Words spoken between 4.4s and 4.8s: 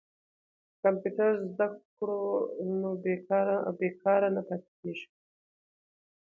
پاتې